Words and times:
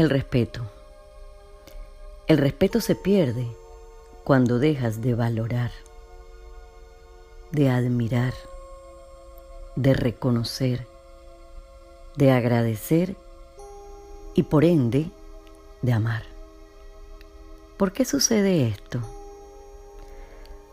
El 0.00 0.08
respeto. 0.08 0.62
El 2.26 2.38
respeto 2.38 2.80
se 2.80 2.94
pierde 2.94 3.46
cuando 4.24 4.58
dejas 4.58 5.02
de 5.02 5.14
valorar, 5.14 5.72
de 7.52 7.68
admirar, 7.68 8.32
de 9.76 9.92
reconocer, 9.92 10.86
de 12.16 12.32
agradecer 12.32 13.14
y 14.32 14.44
por 14.44 14.64
ende 14.64 15.10
de 15.82 15.92
amar. 15.92 16.22
¿Por 17.76 17.92
qué 17.92 18.06
sucede 18.06 18.68
esto? 18.68 19.00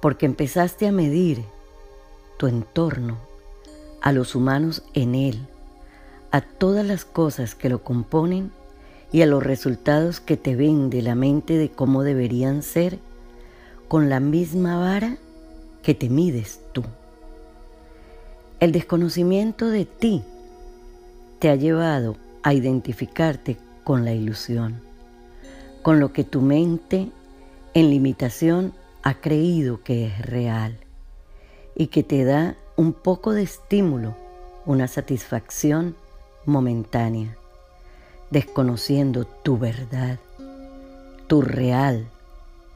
Porque 0.00 0.24
empezaste 0.24 0.88
a 0.88 0.92
medir 0.92 1.44
tu 2.38 2.46
entorno, 2.46 3.18
a 4.00 4.12
los 4.12 4.34
humanos 4.34 4.82
en 4.94 5.14
él, 5.14 5.46
a 6.30 6.40
todas 6.40 6.86
las 6.86 7.04
cosas 7.04 7.54
que 7.54 7.68
lo 7.68 7.84
componen 7.84 8.58
y 9.12 9.22
a 9.22 9.26
los 9.26 9.42
resultados 9.42 10.20
que 10.20 10.36
te 10.36 10.54
ven 10.54 10.90
de 10.90 11.02
la 11.02 11.14
mente 11.14 11.56
de 11.56 11.70
cómo 11.70 12.02
deberían 12.02 12.62
ser 12.62 12.98
con 13.88 14.08
la 14.08 14.20
misma 14.20 14.78
vara 14.78 15.16
que 15.82 15.94
te 15.94 16.08
mides 16.08 16.60
tú. 16.72 16.84
El 18.60 18.72
desconocimiento 18.72 19.68
de 19.68 19.84
ti 19.84 20.22
te 21.38 21.48
ha 21.48 21.56
llevado 21.56 22.16
a 22.42 22.54
identificarte 22.54 23.56
con 23.82 24.04
la 24.04 24.12
ilusión, 24.12 24.80
con 25.82 25.98
lo 25.98 26.12
que 26.12 26.24
tu 26.24 26.40
mente 26.40 27.10
en 27.74 27.90
limitación 27.90 28.72
ha 29.02 29.14
creído 29.14 29.82
que 29.82 30.06
es 30.06 30.18
real 30.26 30.76
y 31.74 31.88
que 31.88 32.02
te 32.02 32.24
da 32.24 32.56
un 32.76 32.92
poco 32.92 33.32
de 33.32 33.42
estímulo, 33.42 34.14
una 34.66 34.86
satisfacción 34.86 35.96
momentánea 36.44 37.39
desconociendo 38.30 39.24
tu 39.24 39.58
verdad, 39.58 40.18
tu 41.26 41.42
real 41.42 42.06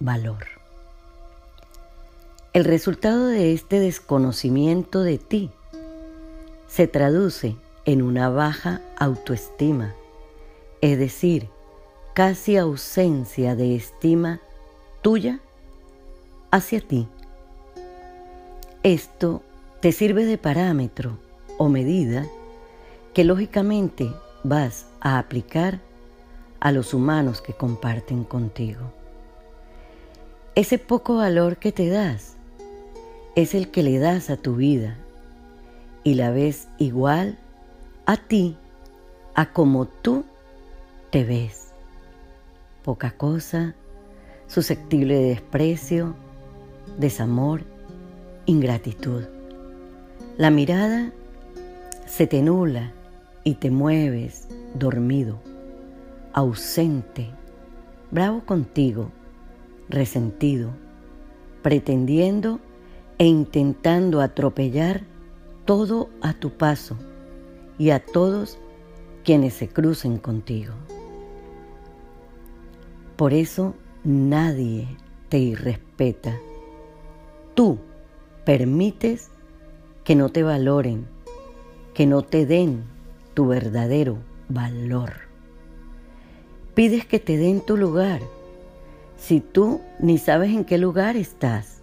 valor. 0.00 0.44
El 2.52 2.64
resultado 2.64 3.26
de 3.26 3.52
este 3.52 3.80
desconocimiento 3.80 5.02
de 5.02 5.18
ti 5.18 5.50
se 6.66 6.86
traduce 6.86 7.56
en 7.84 8.02
una 8.02 8.28
baja 8.28 8.82
autoestima, 8.98 9.94
es 10.80 10.98
decir, 10.98 11.48
casi 12.14 12.56
ausencia 12.56 13.54
de 13.54 13.76
estima 13.76 14.40
tuya 15.02 15.40
hacia 16.50 16.80
ti. 16.80 17.08
Esto 18.82 19.42
te 19.80 19.92
sirve 19.92 20.24
de 20.24 20.38
parámetro 20.38 21.18
o 21.58 21.68
medida 21.68 22.26
que 23.14 23.24
lógicamente 23.24 24.10
vas 24.44 24.86
a 25.00 25.18
aplicar 25.18 25.80
a 26.60 26.72
los 26.72 26.94
humanos 26.94 27.40
que 27.40 27.52
comparten 27.52 28.24
contigo. 28.24 28.92
Ese 30.54 30.78
poco 30.78 31.16
valor 31.16 31.58
que 31.58 31.72
te 31.72 31.88
das 31.88 32.36
es 33.36 33.54
el 33.54 33.70
que 33.70 33.82
le 33.82 33.98
das 33.98 34.30
a 34.30 34.36
tu 34.36 34.56
vida 34.56 34.96
y 36.02 36.14
la 36.14 36.30
ves 36.30 36.68
igual 36.78 37.38
a 38.06 38.16
ti, 38.16 38.56
a 39.34 39.52
como 39.52 39.86
tú 39.86 40.24
te 41.10 41.24
ves. 41.24 41.68
Poca 42.82 43.12
cosa, 43.12 43.74
susceptible 44.46 45.14
de 45.14 45.28
desprecio, 45.28 46.14
desamor, 46.98 47.62
ingratitud. 48.46 49.24
La 50.36 50.50
mirada 50.50 51.12
se 52.06 52.26
te 52.26 52.42
nula 52.42 52.92
y 53.48 53.54
te 53.54 53.70
mueves 53.70 54.46
dormido, 54.74 55.38
ausente, 56.34 57.30
bravo 58.10 58.44
contigo, 58.44 59.10
resentido, 59.88 60.68
pretendiendo 61.62 62.60
e 63.16 63.24
intentando 63.24 64.20
atropellar 64.20 65.00
todo 65.64 66.10
a 66.20 66.34
tu 66.34 66.50
paso 66.50 66.98
y 67.78 67.88
a 67.88 68.04
todos 68.04 68.58
quienes 69.24 69.54
se 69.54 69.66
crucen 69.66 70.18
contigo. 70.18 70.74
Por 73.16 73.32
eso 73.32 73.74
nadie 74.04 74.88
te 75.30 75.38
irrespeta. 75.38 76.38
Tú 77.54 77.78
permites 78.44 79.30
que 80.04 80.14
no 80.16 80.28
te 80.28 80.42
valoren, 80.42 81.06
que 81.94 82.06
no 82.06 82.20
te 82.20 82.44
den 82.44 82.97
tu 83.38 83.46
verdadero 83.46 84.18
valor. 84.48 85.12
Pides 86.74 87.06
que 87.06 87.20
te 87.20 87.36
den 87.36 87.60
tu 87.60 87.76
lugar. 87.76 88.20
Si 89.16 89.38
tú 89.38 89.80
ni 90.00 90.18
sabes 90.18 90.50
en 90.50 90.64
qué 90.64 90.76
lugar 90.76 91.16
estás, 91.16 91.80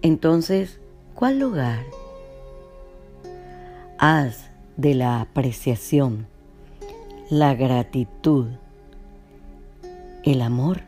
entonces, 0.00 0.78
¿cuál 1.16 1.40
lugar? 1.40 1.82
Haz 3.98 4.48
de 4.76 4.94
la 4.94 5.20
apreciación, 5.20 6.28
la 7.30 7.56
gratitud, 7.56 8.46
el 10.22 10.40
amor, 10.40 10.82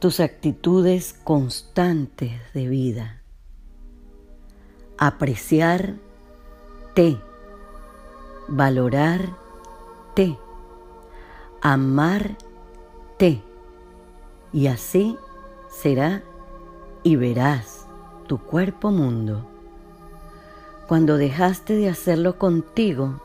tus 0.00 0.18
actitudes 0.18 1.12
constantes 1.12 2.32
de 2.52 2.66
vida. 2.66 3.22
Apreciarte 4.98 6.00
valorarte, 8.48 10.38
amarte. 11.60 13.42
Y 14.52 14.66
así 14.66 15.18
será 15.68 16.22
y 17.02 17.16
verás 17.16 17.86
tu 18.26 18.38
cuerpo 18.38 18.90
mundo. 18.90 19.46
Cuando 20.88 21.18
dejaste 21.18 21.74
de 21.74 21.88
hacerlo 21.88 22.38
contigo, 22.38 23.20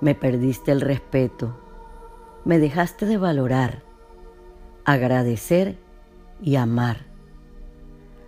me 0.00 0.14
perdiste 0.14 0.70
el 0.70 0.80
respeto, 0.80 1.56
me 2.44 2.58
dejaste 2.58 3.06
de 3.06 3.18
valorar, 3.18 3.82
agradecer 4.84 5.78
y 6.40 6.56
amar. 6.56 7.06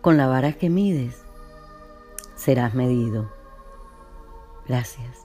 Con 0.00 0.16
la 0.16 0.26
vara 0.26 0.52
que 0.52 0.68
mides, 0.68 1.24
serás 2.34 2.74
medido. 2.74 3.30
Gracias. 4.66 5.23